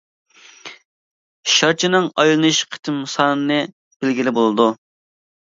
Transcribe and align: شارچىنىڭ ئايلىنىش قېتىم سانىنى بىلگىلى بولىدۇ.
شارچىنىڭ 1.55 2.07
ئايلىنىش 2.23 2.63
قېتىم 2.73 2.99
سانىنى 3.13 3.61
بىلگىلى 4.01 4.35
بولىدۇ. 4.41 4.69